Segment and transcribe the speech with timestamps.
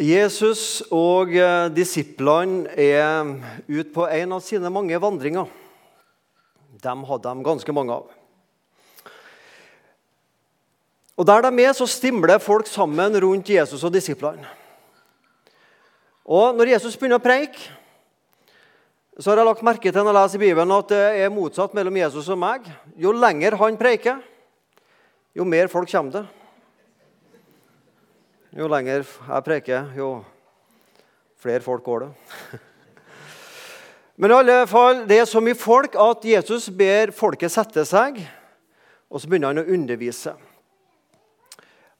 [0.00, 3.28] Jesus og eh, disiplene er
[3.68, 5.50] ute på en av sine mange vandringer.
[6.80, 8.08] Dem hadde de ganske mange av.
[11.12, 14.48] Og Der de er, så stimler folk sammen rundt Jesus og disiplene.
[16.24, 17.60] Og Når Jesus begynner å preike,
[19.20, 21.74] så har jeg lagt merke til når jeg leser i Bibelen at det er motsatt
[21.76, 22.64] mellom Jesus og meg.
[22.96, 24.22] Jo lenger han preiker,
[25.36, 26.41] jo mer folk kommer det.
[28.52, 30.18] Jo lenger jeg preker, jo
[31.40, 32.08] flere folk går det.
[34.20, 38.20] Men i alle fall, det er så mye folk at Jesus ber folket sette seg,
[39.08, 40.34] og så begynner han å undervise.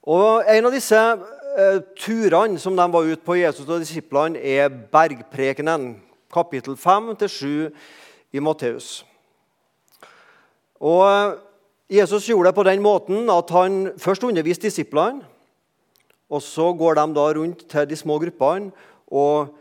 [0.04, 4.68] Og En av disse eh, turene som de var ute på, Jesus og disiplene, er
[4.68, 5.94] bergprekenen,
[6.28, 7.72] kapittel 5-7
[8.36, 9.06] i Matteus.
[10.84, 11.36] Og eh,
[11.96, 15.31] Jesus gjorde det på den måten at han først underviste disiplene.
[16.32, 18.72] Og så går de da rundt til de små gruppene
[19.12, 19.52] og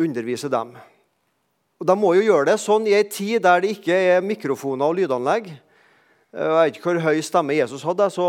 [0.00, 0.74] underviser dem.
[1.80, 4.90] Og De må jo gjøre det sånn i ei tid der det ikke er mikrofoner
[4.90, 5.48] og lydanlegg.
[6.30, 8.26] Jeg vet ikke hvor høy stemme Jesus hadde, så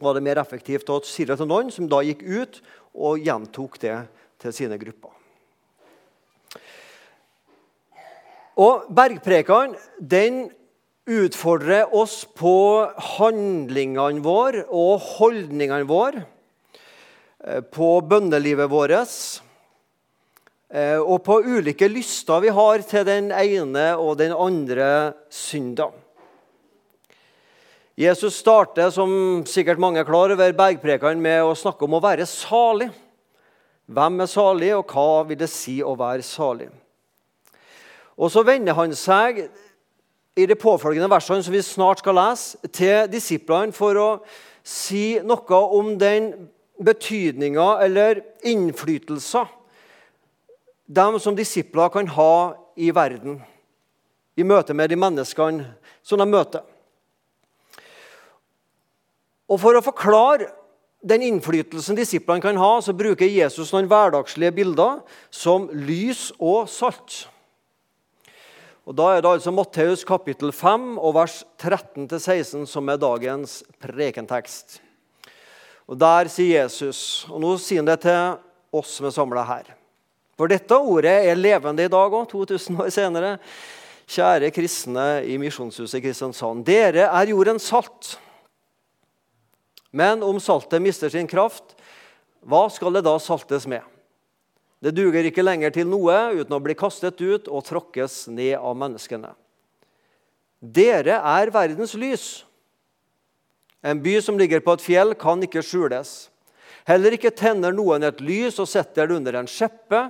[0.00, 2.58] var det mer effektivt å si det til noen, som da gikk ut
[2.96, 3.98] og gjentok det
[4.40, 5.12] til sine grupper.
[8.64, 10.46] Og Bergprekene den
[11.04, 12.56] utfordrer oss på
[13.18, 16.33] handlingene våre og holdningene våre Eh,
[17.44, 18.94] på bønnelivet vårt
[20.72, 25.90] eh, og på ulike lyster vi har til den ene og den andre synda.
[27.94, 32.26] Jesus starter, som sikkert mange er klar over, bergprekene med å snakke om å være
[32.26, 32.88] salig.
[33.86, 36.70] Hvem er salig, og hva vil det si å være salig?
[38.16, 39.44] Og Så vender han seg
[40.34, 44.08] i de påfølgende versene som vi snart skal lese, til disiplene for å
[44.64, 46.32] si noe om den
[46.82, 49.50] betydninger eller innflytelser
[50.86, 53.38] de som disipler kan ha i verden,
[54.36, 55.68] i møte med de menneskene
[56.04, 56.64] som de møter.
[59.48, 60.50] Og For å forklare
[61.04, 67.26] den innflytelsen disiplene kan ha, så bruker Jesus noen hverdagslige bilder som lys og salt.
[68.84, 74.80] Og Da er det altså Matteus kapittel 5 og vers 13-16 som er dagens prekentekst.
[75.84, 78.38] Og Der sier Jesus, og nå sier han det til
[78.74, 79.74] oss som er samla her
[80.38, 83.36] For dette ordet er levende i dag òg, 2000 år senere.
[84.10, 86.64] Kjære kristne i Misjonshuset i Kristiansand.
[86.66, 88.16] Dere er jordens salt.
[89.94, 91.76] Men om saltet mister sin kraft,
[92.44, 93.84] hva skal det da saltes med?
[94.84, 98.74] Det duger ikke lenger til noe uten å bli kastet ut og tråkkes ned av
[98.76, 99.30] menneskene.
[100.60, 102.26] Dere er verdens lys.
[103.84, 106.12] En by som ligger på et fjell, kan ikke skjules.
[106.88, 110.06] Heller ikke tenner noen et lys og setter det under en skjeppe,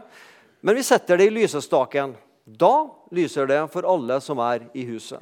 [0.63, 2.15] men vi setter det i lysestaken.
[2.47, 5.19] Da lyser det for alle som er i huset.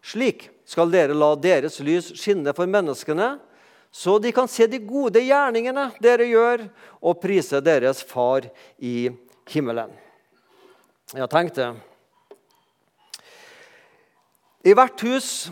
[0.00, 3.34] Slik skal dere la deres lys skinne for menneskene,
[3.92, 6.64] så de kan se de gode gjerningene dere gjør,
[7.02, 8.46] og prise deres Far
[8.78, 9.10] i
[9.50, 9.92] himmelen.
[11.12, 11.72] Jeg tenkte
[14.64, 15.50] I hvert hus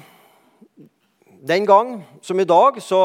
[1.41, 3.03] den gang som i dag så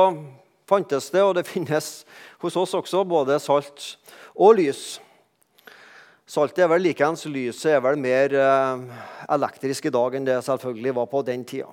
[0.70, 2.04] fantes det, og det finnes
[2.42, 3.96] hos oss også, både salt
[4.34, 5.00] og lys.
[6.34, 7.26] Saltet er vel likeens.
[7.30, 8.84] Lyset er vel mer eh,
[9.36, 11.70] elektrisk i dag enn det selvfølgelig var på den tida.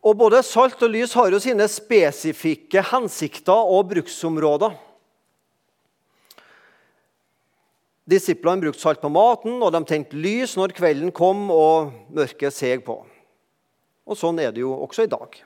[0.00, 4.72] Og Både salt og lys har jo sine spesifikke hensikter og bruksområder.
[8.10, 12.82] Disiplene brukte salt på maten, og de tente lys når kvelden kom og mørket seg
[12.88, 12.96] på.
[14.10, 15.38] Og sånn er det jo også i dag.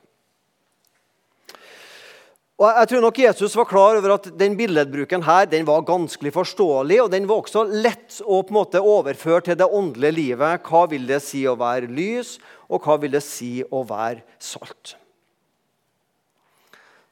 [2.55, 6.31] Og jeg tror nok Jesus var klar over at den billedbruken her, den var ganskelig
[6.37, 10.63] forståelig, og den var også lett å på en måte overføre til det åndelige livet.
[10.63, 12.37] Hva vil det si å være lys,
[12.71, 14.95] og hva vil det si å være salt?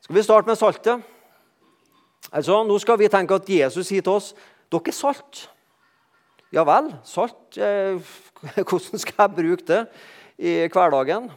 [0.06, 1.10] Skal vi starte med saltet?
[2.30, 4.32] Altså, Nå skal vi tenke at Jesus sier til oss
[4.72, 5.46] dere er salt.
[6.54, 7.58] Ja vel, salt.
[7.58, 7.98] Eh,
[8.68, 9.82] hvordan skal jeg bruke det
[10.38, 11.32] i hverdagen?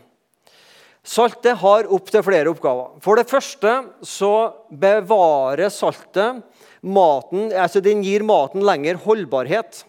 [1.05, 2.95] Saltet har opptil flere oppgaver.
[3.05, 3.71] For det første
[4.01, 4.31] så
[4.73, 6.41] bevarer saltet
[6.81, 9.83] maten altså Den gir maten lengre holdbarhet.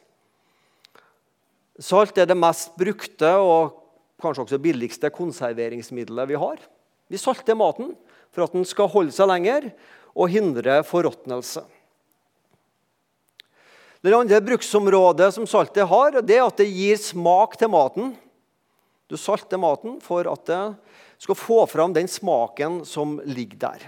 [1.80, 3.78] Salt er det mest brukte og
[4.20, 6.60] kanskje også billigste konserveringsmiddelet vi har.
[7.08, 7.94] Vi salter maten
[8.32, 9.70] for at den skal holde seg lenger
[10.16, 11.64] og hindre forråtnelse.
[14.04, 18.12] Det andre bruksområdet som saltet har, det er at det gir smak til maten.
[19.08, 20.60] Du salter maten for at det
[21.18, 23.86] skal få fram den smaken som ligger der.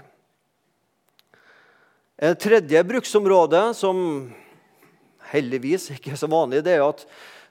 [2.19, 4.27] Et tredje bruksområde, som
[5.31, 7.05] heldigvis ikke er så vanlig, det er at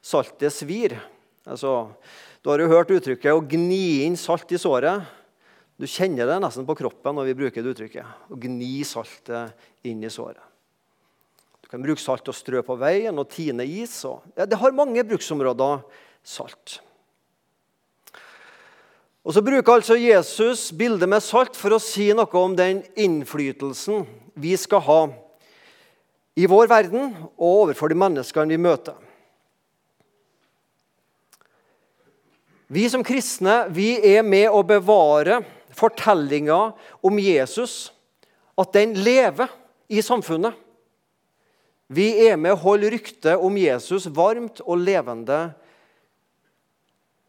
[0.04, 0.98] saltet svir.
[1.48, 1.88] Altså,
[2.42, 5.06] du har jo hørt uttrykket 'å gni inn salt i såret'.
[5.78, 8.06] Du kjenner det nesten på kroppen når vi bruker det uttrykket.
[8.30, 9.54] Å gni saltet
[9.86, 10.42] inn i såret.
[11.62, 14.04] Du kan bruke salt å strø på veien og tine is.
[14.04, 15.84] Og, ja, det har mange bruksområder,
[16.24, 16.80] salt.
[19.28, 24.06] Og Så bruker altså Jesus bildet med salt for å si noe om den innflytelsen
[24.40, 25.02] vi skal ha
[26.38, 28.96] i vår verden og overfor de menneskene vi møter.
[32.72, 35.42] Vi som kristne vi er med å bevare
[35.76, 36.58] fortellinga
[37.04, 37.92] om Jesus,
[38.56, 39.52] at den lever
[39.92, 40.56] i samfunnet.
[41.92, 45.50] Vi er med å holde ryktet om Jesus varmt og levende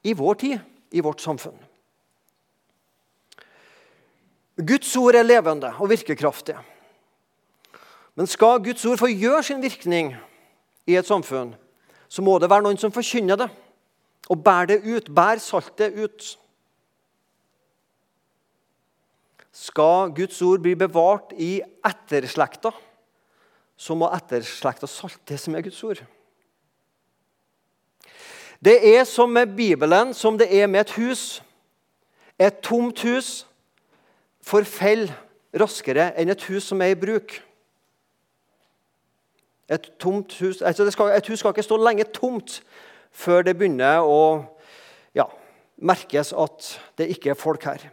[0.07, 0.61] i vår tid,
[0.95, 1.67] i vårt samfunn.
[4.67, 6.57] Guds ord er levende og virkekraftig.
[8.15, 10.11] Men skal Guds ord få gjøre sin virkning
[10.87, 11.53] i et samfunn,
[12.09, 13.47] så må det være noen som forkynner det
[14.29, 16.25] og bærer det ut, bærer saltet ut.
[19.55, 22.71] Skal Guds ord bli bevart i etterslekta,
[23.79, 26.03] så må etterslekta salte det som er Guds ord.
[28.59, 31.43] Det er som med Bibelen, som det er med et hus.
[32.39, 33.48] Et tomt hus
[34.49, 35.13] forfaller
[35.59, 37.39] raskere enn et hus som er i bruk.
[39.69, 42.59] Et, hus, altså skal, et hus skal ikke stå lenge tomt
[43.13, 44.41] før det begynner å
[45.17, 45.27] ja,
[45.77, 47.85] merkes at det ikke er folk her.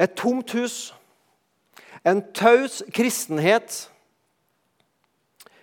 [0.00, 0.92] Et tomt hus,
[2.04, 3.86] en taus kristenhet,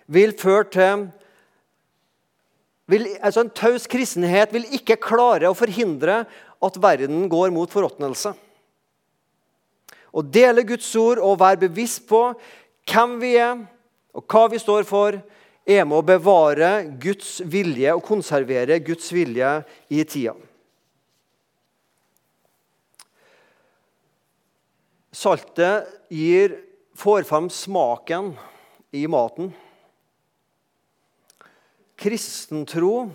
[0.08, 1.08] vil føre til
[2.88, 6.22] vil, altså En taus kristenhet vil ikke klare å forhindre
[6.64, 8.32] at verden går mot forråtnelse.
[10.12, 12.22] Å dele Guds ord og være bevisst på
[12.88, 13.60] hvem vi er,
[14.16, 15.18] og hva vi står for,
[15.68, 16.70] er med å bevare
[17.00, 19.50] Guds vilje og konservere Guds vilje
[19.92, 20.34] i tida.
[25.12, 26.56] Saltet gir,
[26.98, 28.32] får fram smaken
[28.94, 29.52] i maten.
[31.98, 33.08] Kristentro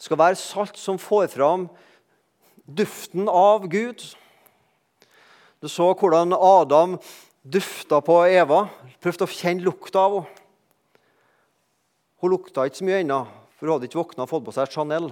[0.00, 1.66] skal være salt som får fram
[2.66, 4.04] duften av Gud.
[5.62, 6.96] Du så hvordan Adam
[7.42, 8.64] dufta på Eva.
[9.02, 10.38] Prøvde å kjenne lukta av henne.
[12.22, 13.16] Hun lukta ikke så mye ennå,
[13.58, 15.08] for hun hadde ikke våkna og fått på seg Chanel.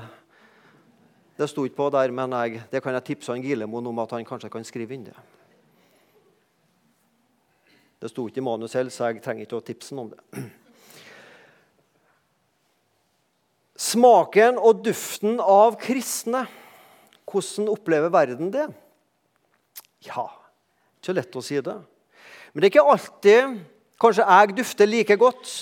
[1.34, 4.14] Det sto ikke på der, men jeg, det kan jeg tipse han Gilemoen om at
[4.14, 5.16] han kanskje kan skrive inn det.
[7.98, 10.44] Det sto ikke i manus selv, så jeg trenger ikke å tipse ham om det.
[13.90, 16.46] Smaken og duften av kristne.
[17.26, 18.68] Hvordan opplever verden det?
[20.06, 20.28] Ja,
[21.00, 21.76] ikke lett å si det.
[22.52, 23.58] Men det er ikke alltid
[24.00, 25.54] kanskje jeg dufter like godt.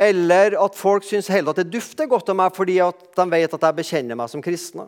[0.00, 3.56] Eller at folk syns heller at det dufter godt av meg fordi at de vet
[3.56, 4.86] at jeg bekjenner meg som kristne.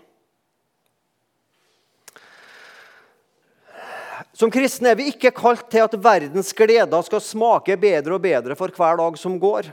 [4.33, 8.57] Som kristne er vi ikke kalt til at verdens gleder skal smake bedre og bedre
[8.57, 9.69] for hver dag som går.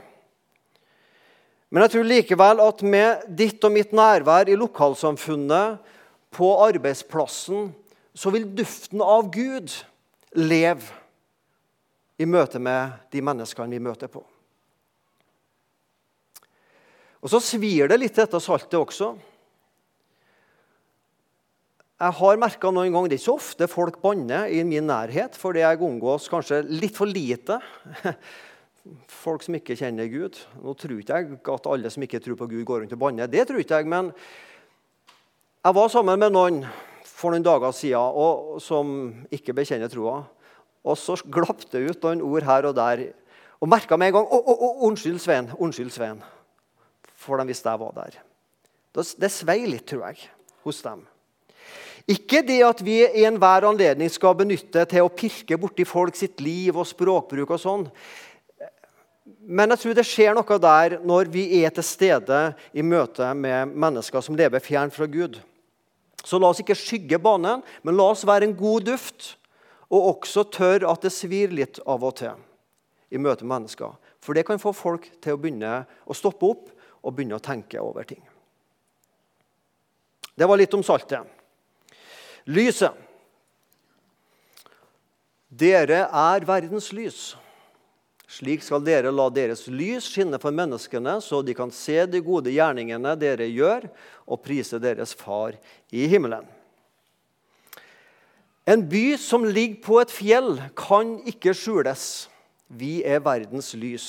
[1.70, 5.78] Men jeg tror likevel at med ditt og mitt nærvær i lokalsamfunnet,
[6.30, 7.72] på arbeidsplassen,
[8.14, 9.72] så vil duften av Gud
[10.38, 10.98] leve
[12.20, 14.22] i møte med de menneskene vi møter på.
[17.20, 19.12] Og så svir det litt, dette saltet også.
[22.00, 25.36] Jeg har merka noen ganger, Det er ikke så ofte folk banner i min nærhet,
[25.36, 27.58] fordi jeg omgås kanskje litt for lite
[29.22, 30.38] folk som ikke kjenner Gud.
[30.64, 33.28] Nå tror ikke jeg at alle som ikke tror på Gud, går rundt og banner.
[33.28, 34.14] Det tror ikke jeg, men
[35.60, 36.62] jeg var sammen med noen
[37.20, 40.22] for noen dager siden og, som ikke bekjenner troa.
[40.80, 43.04] Og så glapp det ut noen ord her og der.
[43.60, 45.50] Og merka med en gang å, å, å, 'Unnskyld, Svein.
[45.60, 46.22] Unnskyld, Svein.'
[47.20, 48.16] For de visste jeg var der.
[48.96, 50.30] Det svei litt, tror jeg,
[50.64, 51.04] hos dem.
[52.08, 56.40] Ikke det at vi i enhver anledning skal benytte til å pirke borti folk sitt
[56.40, 57.50] liv og språkbruk.
[57.50, 57.84] og sånn.
[59.44, 62.40] Men jeg tror det skjer noe der når vi er til stede
[62.72, 65.38] i møte med mennesker som lever fjernt fra Gud.
[66.24, 69.34] Så la oss ikke skygge banen, men la oss være en god duft.
[69.90, 72.36] Og også tørre at det svir litt av og til
[73.10, 73.96] i møte med mennesker.
[74.22, 76.68] For det kan få folk til å begynne å stoppe opp
[77.00, 78.20] og begynne å tenke over ting.
[80.38, 81.26] Det var litt om saltet.
[82.48, 82.94] Lyset.
[85.50, 87.32] Dere er verdens lys.
[88.30, 92.52] Slik skal dere la deres lys skinne for menneskene, så de kan se de gode
[92.54, 93.88] gjerningene dere gjør,
[94.30, 95.56] og prise deres Far
[95.90, 96.46] i himmelen.
[98.70, 102.28] En by som ligger på et fjell, kan ikke skjules.
[102.70, 104.06] Vi er verdens lys.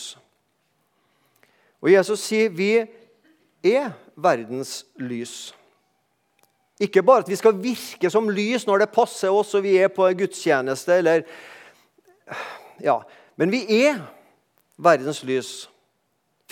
[1.82, 2.76] Og Jesus sier vi
[3.66, 5.56] er verdens lys.
[6.82, 9.90] Ikke bare at vi skal virke som lys når det passer oss og vi er
[9.94, 11.26] på en gudstjeneste, eller,
[12.86, 13.00] ja,
[13.42, 13.98] men vi er
[14.78, 15.48] verdens lys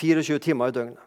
[0.02, 1.02] 24 timer i døgnet.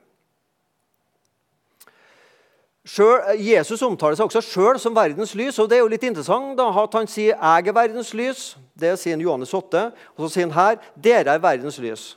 [2.87, 5.59] Selv, Jesus omtaler seg også sjøl som verdens lys.
[5.59, 8.57] og Det er jo litt interessant da, at han sier 'jeg er verdens lys'.
[8.79, 9.93] Det sier Johannes 8.
[10.17, 12.17] Og så sier han her 'dere er verdens lys'.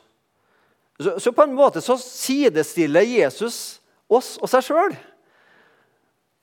[1.00, 4.98] Så, så på en måte så sidestiller Jesus oss og seg sjøl.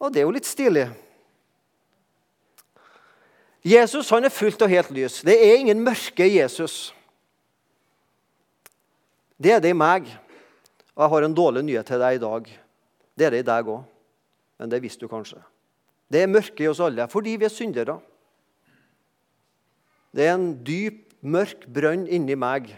[0.00, 0.88] Og det er jo litt stilig.
[3.64, 5.22] Jesus han er fullt og helt lys.
[5.22, 6.94] Det er ingen mørke Jesus.
[9.42, 10.06] Det er det i meg.
[10.94, 12.52] Og jeg har en dårlig nyhet til deg i dag.
[13.18, 13.82] Det er det i deg òg
[14.62, 15.40] men det visste du kanskje.
[16.06, 17.96] Det er mørke i oss alle fordi vi er syndere.
[20.14, 22.70] Det er en dyp, mørk brønn inni meg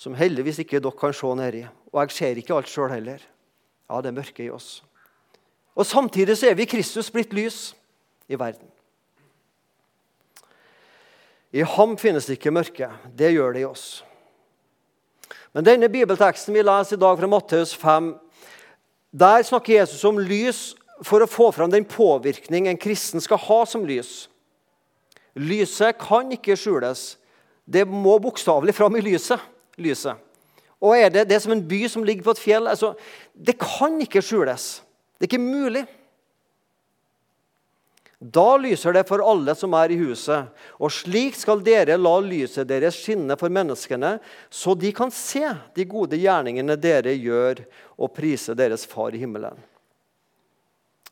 [0.00, 1.62] som heldigvis ikke dere kan se nedi.
[1.92, 3.24] Og jeg ser ikke alt sjøl heller.
[3.88, 4.82] Ja, det er mørke i oss.
[5.72, 7.74] Og Samtidig så er vi Kristus blitt lys
[8.28, 8.68] i verden.
[11.52, 12.88] I ham finnes det ikke mørke.
[13.16, 14.02] Det gjør det i oss.
[15.52, 18.14] Men denne bibelteksten vi leser i dag fra Matteus 5,
[19.12, 20.72] der snakker Jesus om lys
[21.04, 24.30] for å få fram den påvirkning en kristen skal ha som lys.
[25.36, 27.16] Lyset kan ikke skjules.
[27.64, 29.40] Det må bokstavelig fram i lyset.
[29.76, 30.16] lyset.
[30.82, 32.94] Og er det, det som en by som ligger på et fjell altså,
[33.32, 34.82] Det kan ikke skjules.
[35.16, 35.84] Det er ikke mulig.
[38.22, 40.46] Da lyser det for alle som er i huset,
[40.78, 44.12] og slik skal dere la lyset deres skinne for menneskene,
[44.46, 45.42] så de kan se
[45.74, 47.64] de gode gjerningene dere gjør,
[47.98, 49.58] og prise deres Far i himmelen.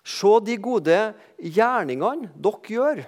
[0.07, 1.01] Se de gode
[1.43, 3.03] gjerningene dere gjør.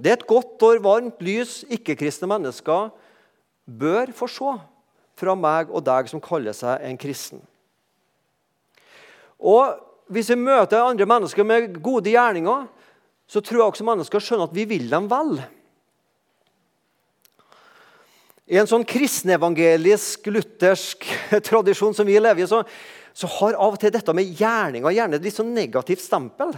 [0.00, 2.88] Det er et godt og varmt lys ikke-kristne mennesker
[3.68, 4.56] bør få se
[5.20, 7.44] fra meg og deg som kaller seg en kristen.
[9.36, 9.76] Og
[10.10, 12.66] Hvis vi møter andre mennesker med gode gjerninger,
[13.30, 15.36] så tror jeg også mennesker skjønner at vi vil dem vel.
[18.50, 21.06] I en sånn kristenevangelisk, luthersk
[21.48, 22.64] tradisjon som vi lever i, så
[23.12, 26.52] så har av og til dette med gjerninger gjerne et litt sånn negativt stempel.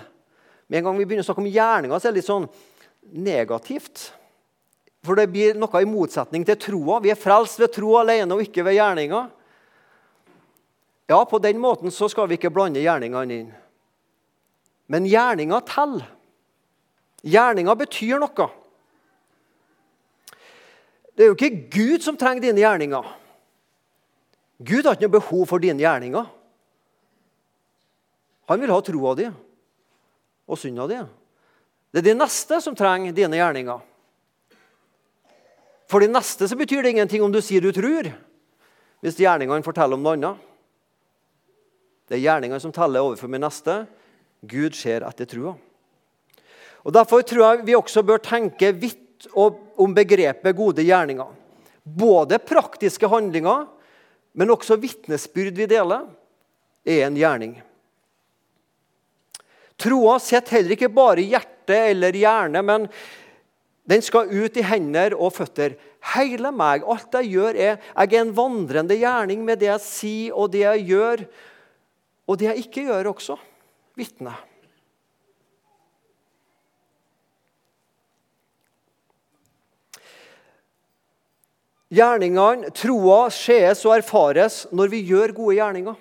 [0.69, 2.49] Med en gang vi begynner å snakke om gjerninger, så er det litt sånn
[3.25, 4.11] negativt.
[5.03, 7.01] For det blir noe i motsetning til troa.
[7.03, 9.31] Vi er frelst ved tro alene og ikke ved gjerninger.
[11.13, 13.49] Ja, på den måten så skal vi ikke blande gjerningene inn.
[14.89, 16.07] Men gjerninga teller.
[17.21, 18.47] Gjerninga betyr noe.
[21.13, 23.11] Det er jo ikke Gud som trenger dine gjerninger.
[24.65, 26.31] Gud har ikke noe behov for dine gjerninger.
[28.49, 31.01] Han vil ha troa di og synda di.
[31.93, 33.85] Det er de neste som trenger dine gjerninger.
[35.93, 38.09] For de neste så betyr det ingenting om du sier du tror,
[39.05, 40.49] hvis gjerningene forteller om noe annet.
[42.13, 43.87] Det er gjerningene som teller overfor min neste.
[44.45, 45.55] Gud ser etter trua.
[46.85, 51.31] Og Derfor tror jeg vi også bør tenke vidt om begrepet gode gjerninger.
[51.83, 53.65] Både praktiske handlinger,
[54.37, 56.05] men også vitnesbyrd vi deler,
[56.85, 57.55] er en gjerning.
[59.81, 62.85] Troa sitter heller ikke bare i hjertet eller hjerne, men
[63.89, 65.79] den skal ut i hender og føtter.
[66.13, 70.37] Hele meg, alt jeg gjør, er jeg er en vandrende gjerning med det jeg sier
[70.37, 71.25] og det jeg gjør,
[72.29, 73.37] og det jeg ikke gjør også.
[73.99, 74.33] Vitne.
[81.93, 85.99] Gjerningene, troa, sees og erfares når vi gjør gode gjerninger.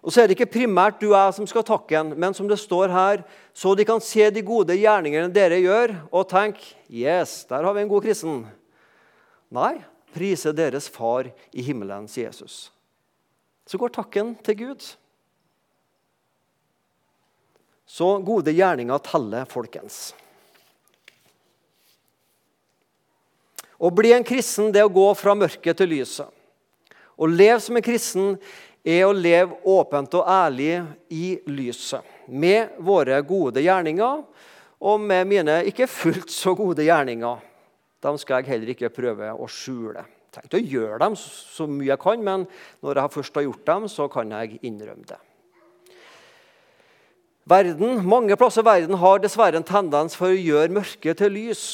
[0.00, 2.48] Og så er det ikke primært du og jeg som skal takke ham, men som
[2.48, 7.44] det står her, så de kan se de gode gjerningene dere gjør, og tenke Yes,
[7.50, 8.46] der har vi en god kristen.
[9.52, 9.74] Nei,
[10.16, 12.70] prise deres far i himmelen, sier Jesus.
[13.70, 14.86] Så går takken til Gud.
[17.86, 20.08] Så gode gjerninger teller, folkens.
[23.78, 26.26] Å bli en kristen det er å gå fra mørket til lyset.
[27.14, 28.34] Å leve som en kristen
[28.82, 30.80] er å leve åpent og ærlig
[31.14, 32.02] i lyset.
[32.26, 34.24] Med våre gode gjerninger
[34.80, 37.38] og med mine ikke fullt så gode gjerninger.
[38.02, 40.02] Dem skal jeg heller ikke prøve å skjule.
[40.30, 42.46] Jeg tenkte å gjøre dem så mye jeg kan, men
[42.86, 45.18] når jeg først har gjort dem, så kan jeg innrømme det.
[47.50, 51.64] Verden, Mange plasser i verden har dessverre en tendens for å gjøre mørke til lys.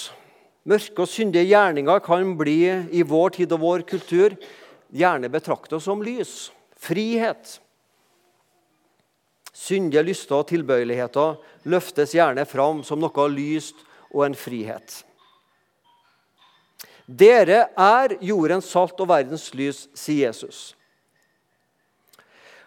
[0.64, 2.62] Mørke og syndige gjerninger kan bli
[2.96, 4.38] i vår tid og vår kultur
[4.88, 6.48] gjerne betraktet som lys
[6.80, 7.58] frihet.
[9.52, 11.36] Syndige lyster og tilbøyeligheter
[11.68, 13.84] løftes gjerne fram som noe lyst
[14.14, 15.02] og en frihet.
[17.06, 20.74] Dere er jordens salt og verdens lys, sier Jesus.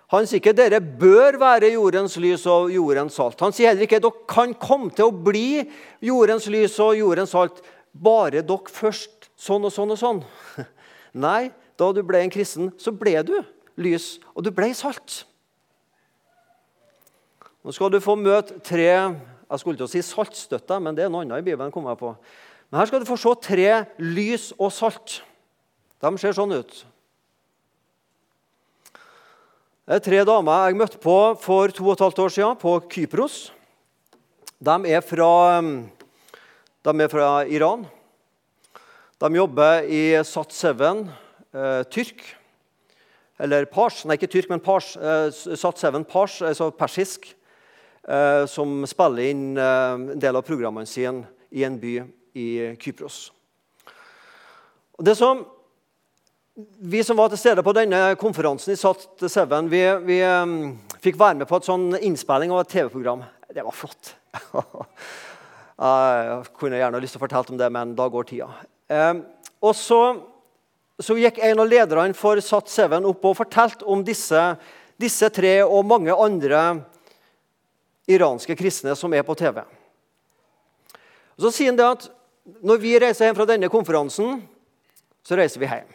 [0.10, 3.38] Han sier ikke dere bør være jordens lys og jordens salt.
[3.43, 5.67] Han sier heller ikke dere kan komme til å bli
[6.01, 7.60] jordens lys og jordens salt
[7.93, 10.22] bare dere først sånn og sånn og sånn.
[11.25, 13.36] Nei, da du ble en kristen, så ble du
[13.79, 15.24] lys, og du ble salt.
[17.62, 18.88] Nå skal du få møte tre
[19.50, 21.72] jeg skulle til å si saltstøtter, men det er noe annet i Bibelen.
[21.74, 22.12] kom jeg på.
[22.70, 25.20] Men her skal du få se tre lys og salt.
[26.00, 26.74] De ser sånn ut.
[29.90, 32.76] Det er tre damer jeg møtte på for to og et halvt år siden på
[32.94, 33.38] Kypros.
[34.62, 35.32] De er fra,
[36.86, 37.88] de er fra Iran.
[39.20, 41.10] De jobber i Sat7,
[41.58, 42.22] eh, tyrk.
[43.40, 44.94] Eller pars, nei, ikke tyrk, men pars.
[44.96, 47.32] Eh, Sat7 pars, altså persisk.
[48.10, 51.98] Eh, som spiller inn eh, en del av programmene sine i en by
[52.39, 52.50] i
[52.81, 53.29] Kypros.
[55.00, 55.46] Og det som
[56.79, 61.19] vi som var til stede på denne konferansen i Sat 7, vi, vi um, fikk
[61.19, 63.24] være med på et sånn innspilling av et TV-program.
[63.55, 64.12] Det var flott.
[65.79, 68.50] jeg kunne gjerne lyst til å fortelle om det, men da går tida.
[68.91, 69.24] Um,
[69.63, 70.01] og så,
[71.00, 74.43] så, gikk en av lederne for Sat 7 opp og fortalte om disse,
[75.00, 76.63] disse tre og mange andre
[78.10, 79.62] iranske kristne som er på TV.
[81.38, 82.10] Og så sier han det at
[82.65, 84.41] når vi reiser hjem fra denne konferansen,
[85.25, 85.89] så reiser vi hjem.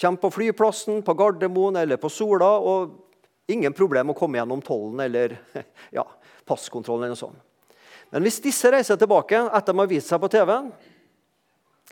[0.00, 5.02] Kommer på flyplassen, på Gardermoen eller på Sola, og ingen problem å komme gjennom tollen
[5.04, 5.36] eller
[5.98, 6.06] ja,
[6.48, 7.04] passkontrollen.
[7.04, 7.40] eller noe sånt.
[8.12, 10.72] Men hvis disse reiser tilbake etter de har vist seg på TV-en,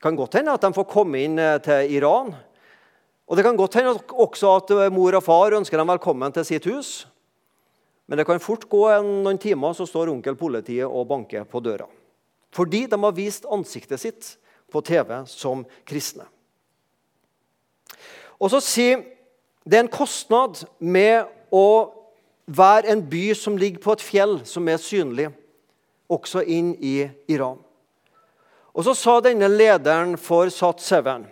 [0.00, 2.32] kan godt hende at de får komme inn eh, til Iran.
[3.28, 6.46] Og det kan godt hende også at eh, mor og far ønsker dem velkommen til
[6.48, 6.92] sitt hus.
[8.08, 11.86] Men det kan fort gå noen timer, så står onkel politiet og banker på døra.
[12.54, 14.34] Fordi de har vist ansiktet sitt
[14.70, 16.26] på TV som kristne.
[18.40, 19.02] Og så sier
[19.68, 21.66] det er en kostnad med å
[22.50, 25.28] være en by som ligger på et fjell som er synlig,
[26.10, 27.60] også inn i Iran.
[28.74, 31.28] Og så sa denne lederen for Sat 7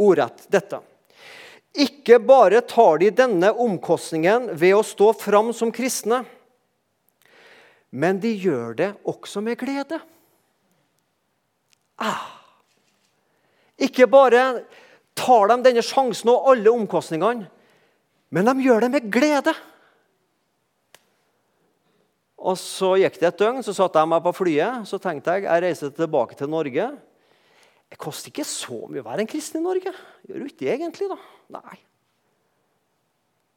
[0.00, 0.80] ordrett dette.
[1.74, 6.22] Ikke bare tar de denne omkostningen ved å stå fram som kristne,
[7.94, 10.00] men de gjør det også med glede.
[12.02, 12.26] Ah.
[13.78, 14.64] Ikke bare
[15.14, 17.46] tar de denne sjansen og alle omkostningene,
[18.34, 19.54] men de gjør det med glede.
[22.44, 24.84] Og Så gikk det et døgn, så satte jeg meg på flyet.
[24.90, 26.90] Så tenkte jeg jeg reiser tilbake til Norge.
[27.88, 29.94] Det koster ikke så mye å være en kristen i Norge.
[30.26, 31.16] Gjør du ikke det egentlig, da?
[31.56, 31.78] Nei.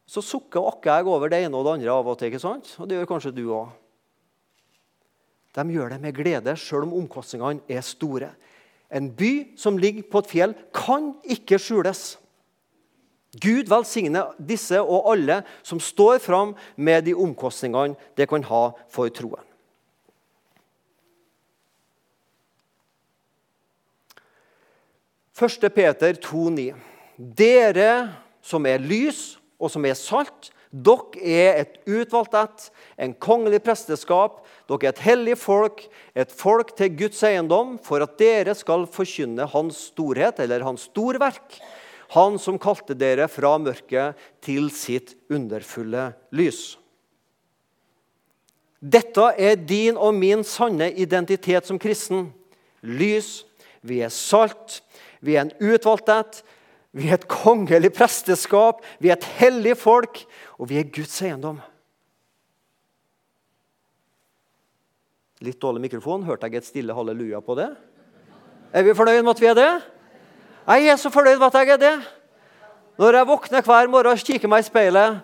[0.07, 2.29] Så sukker og akker jeg over det ene og det andre av og til.
[2.31, 2.69] ikke sant?
[2.79, 3.73] Og det gjør kanskje du òg.
[5.57, 8.29] De gjør det med glede, sjøl om omkostningene er store.
[8.93, 12.15] En by som ligger på et fjell, kan ikke skjules.
[13.41, 19.11] Gud velsigne disse og alle som står fram med de omkostningene det kan ha for
[19.13, 19.43] troen.
[25.37, 25.67] 1.
[25.69, 26.71] Peter 2,9.
[27.17, 27.91] Dere
[28.41, 32.67] som er lys og som er salt, dere er et utvalgt ett,
[32.99, 34.41] en kongelig presteskap.
[34.67, 39.47] Dere er et hellig folk, et folk til Guds eiendom, for at dere skal forkynne
[39.53, 41.59] Hans storhet, eller Hans storverk.
[42.15, 46.77] Han som kalte dere fra mørket til sitt underfulle lys.
[48.77, 52.29] Dette er din og min sanne identitet som kristen.
[52.83, 53.41] Lys.
[53.81, 54.81] Vi er salt.
[55.19, 56.43] Vi er en utvalgthet,
[56.95, 60.23] vi er et kongelig presteskap, vi er et hellig folk,
[60.57, 61.59] og vi er Guds eiendom.
[65.45, 66.23] Litt dårlig mikrofon.
[66.25, 67.67] Hørte jeg et stille halleluja på det?
[68.73, 69.73] Er vi fornøyd med at vi er det?
[70.67, 71.97] Jeg er så fornøyd med at jeg er det.
[72.97, 75.21] Når jeg våkner hver morgen og kikker meg i speilet,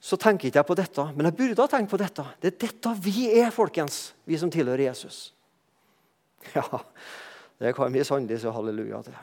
[0.00, 1.06] så tenker ikke jeg på dette.
[1.16, 2.24] Men jeg burde ha tenkt på dette.
[2.40, 5.30] Det er dette vi er, folkens, vi som tilhører Jesus.
[6.54, 6.64] Ja,
[7.60, 9.16] det kan vi sannelig si halleluja til.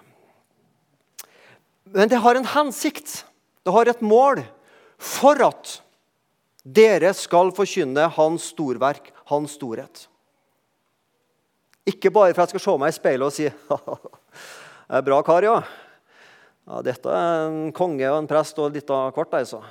[1.94, 3.26] Men det har en hensikt.
[3.64, 4.44] Det har et mål.
[4.98, 5.78] For at
[6.68, 10.08] dere skal forkynne hans storverk, hans storhet.
[11.88, 13.48] Ikke bare for at jeg skal se meg i speilet og si
[14.88, 15.62] det er bra kar, ja.
[16.68, 16.82] ja.
[16.84, 19.38] Dette er en konge og en prest og litt av hvert.
[19.40, 19.62] Altså.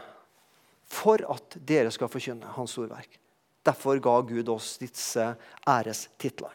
[0.88, 3.18] For at dere skal forkynne hans storverk.
[3.66, 5.32] Derfor ga Gud oss disse
[5.66, 6.54] ærestitlene.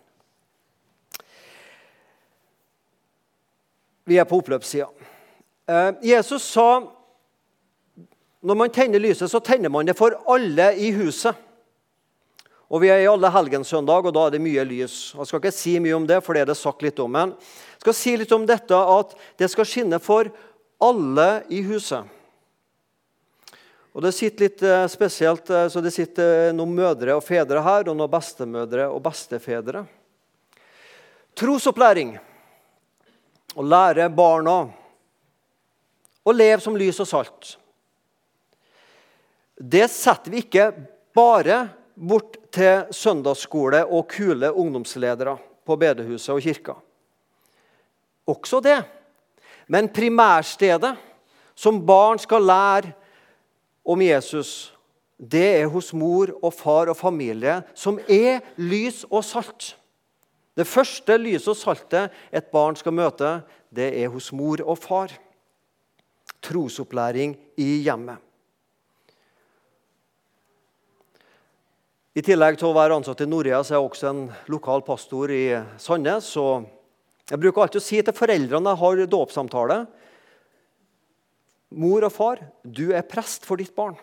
[4.10, 4.88] Vi er på oppløpssida.
[5.72, 6.84] Eh, Jesus sa
[8.42, 11.38] når man tenner lyset, så tenner man det for alle i huset.
[12.72, 15.12] Og Vi er i alle helgensøndag, og da er det mye lys.
[15.14, 17.12] Jeg skal ikke si mye om det, for det er det sagt litt om.
[17.12, 20.32] Men jeg skal si litt om dette at det skal skinne for
[20.82, 22.08] alle i huset.
[23.92, 27.90] Og Det sitter litt eh, spesielt, eh, så det sitter noen mødre og fedre her,
[27.92, 29.84] og noen bestemødre og bestefedre.
[31.36, 32.16] Trosopplæring.
[33.52, 34.62] Å lære barna
[36.24, 37.56] å leve som lys og salt.
[39.62, 40.72] Det setter vi ikke
[41.16, 41.64] bare
[41.96, 46.76] bort til søndagsskole og kule ungdomsledere på bedehuset og kirka.
[48.28, 48.80] Også det.
[49.68, 50.96] Men primærstedet
[51.56, 52.94] som barn skal lære
[53.86, 54.74] om Jesus,
[55.18, 59.76] det er hos mor og far og familie, som er lys og salt.
[60.58, 65.14] Det første lyset og saltet et barn skal møte, det er hos mor og far.
[66.42, 68.20] Trosopplæring i hjemmet.
[72.12, 75.32] I tillegg til å være ansatt i Norea så er jeg også en lokal pastor
[75.32, 75.46] i
[75.80, 76.28] Sandnes.
[76.28, 76.64] Så
[77.32, 79.78] Jeg bruker alltid å si til foreldrene jeg har dåpssamtale
[81.72, 83.96] Mor og far, du er prest for ditt barn.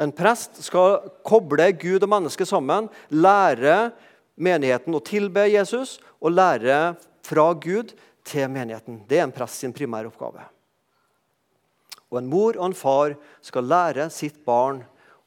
[0.00, 3.92] En prest skal koble Gud og mennesket sammen, lære
[4.40, 6.94] menigheten å tilbe Jesus og lære
[7.26, 7.92] fra Gud
[8.24, 9.02] til menigheten.
[9.04, 10.46] Det er en prest sin primæroppgave.
[12.12, 14.82] Og en mor og en far skal lære sitt barn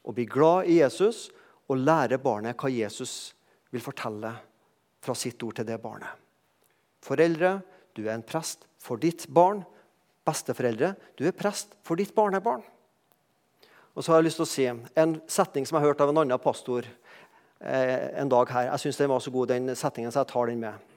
[0.05, 1.31] å bli glad i Jesus
[1.65, 3.33] og lære barnet hva Jesus
[3.73, 4.35] vil fortelle
[5.01, 6.13] fra sitt ord til det barnet.
[7.05, 7.57] Foreldre,
[7.97, 9.63] du er en prest for ditt barn.
[10.25, 12.63] Besteforeldre, du er prest for ditt barnebarn.
[13.95, 14.65] Og så har jeg lyst til å si
[14.99, 18.69] En setning som jeg har hørt av en annen pastor eh, en dag her.
[18.71, 20.91] Jeg syns den var så god, den setningen, så jeg tar den med.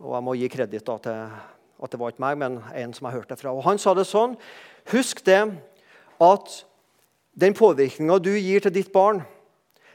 [0.00, 1.22] Og jeg må gi kreditt til
[1.80, 3.54] at det var ikke meg, men en som jeg hørte fra.
[3.56, 4.36] Og Han sa det sånn
[4.90, 5.40] Husk det
[6.20, 6.54] at
[7.40, 9.22] den påvirkninga du gir til ditt barn,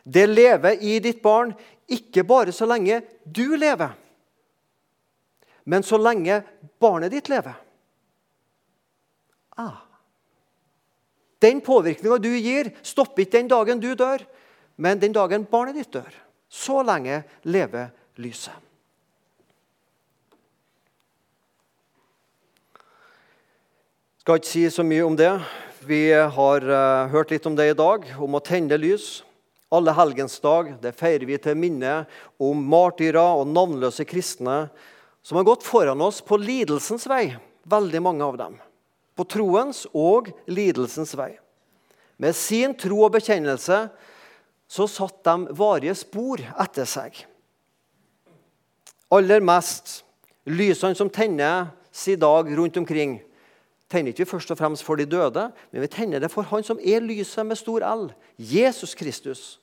[0.06, 1.54] det lever i ditt barn
[1.90, 3.94] ikke bare så lenge du lever,
[5.66, 6.42] men så lenge
[6.82, 7.58] barnet ditt lever.
[9.58, 9.82] Ah.
[11.42, 14.24] Den påvirkninga du gir, stopper ikke den dagen du dør,
[14.78, 16.14] men den dagen barnet ditt dør.
[16.50, 18.54] Så lenge lever lyset.
[24.15, 25.30] Jeg skal ikke si så mye om det.
[25.86, 29.20] Vi har uh, hørt litt om det i dag, om å tenne lys.
[29.70, 31.92] Alle helgens dag det feirer vi til minne
[32.42, 34.56] om martyrer og navnløse kristne
[35.22, 37.36] som har gått foran oss på lidelsens vei,
[37.70, 38.56] veldig mange av dem.
[39.14, 41.36] På troens og lidelsens vei.
[42.18, 43.80] Med sin tro og bekjennelse
[44.66, 47.22] så satt de varige spor etter seg.
[49.14, 50.00] Aller mest
[50.50, 53.20] lysene som tennes i dag rundt omkring,
[53.92, 56.66] tenner ikke vi først og fremst for de døde, men vi tenner det for Han
[56.66, 59.60] som er lyset med stor L, Jesus Kristus.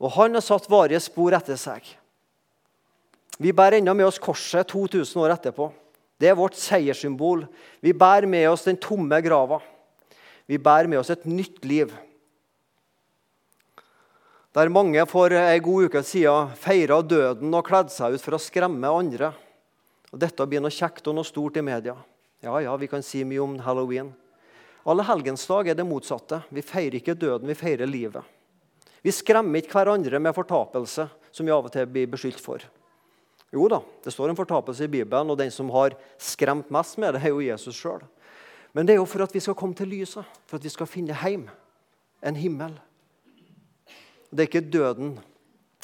[0.00, 1.84] Og han har satt varige spor etter seg.
[3.40, 5.70] Vi bærer ennå med oss korset 2000 år etterpå.
[6.20, 7.46] Det er vårt seierssymbol.
[7.80, 9.60] Vi bærer med oss den tomme grava.
[10.48, 11.92] Vi bærer med oss et nytt liv.
[14.52, 18.42] Der mange for en god uke siden feira døden og kledde seg ut for å
[18.42, 19.30] skremme andre.
[20.10, 21.94] Og Dette blir noe kjekt og noe stort i media.
[22.40, 24.12] Ja, ja, vi kan si mye om halloween.
[24.88, 26.40] Alle helgensdag er det motsatte.
[26.48, 28.24] Vi feirer ikke døden, vi feirer livet.
[29.04, 32.64] Vi skremmer ikke hverandre med fortapelse, som vi av og til blir beskyldt for.
[33.52, 37.16] Jo da, det står en fortapelse i Bibelen, og den som har skremt mest med
[37.16, 38.04] det, er jo Jesus sjøl.
[38.72, 40.88] Men det er jo for at vi skal komme til lyset, for at vi skal
[40.88, 41.48] finne hjem,
[42.22, 42.76] en himmel.
[44.30, 45.16] Det er ikke døden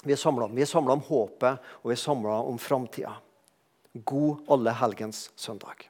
[0.06, 0.54] vi er samla om.
[0.54, 3.16] Vi er samla om håpet, og vi er samla om framtida.
[4.06, 5.88] God alle helgens søndag.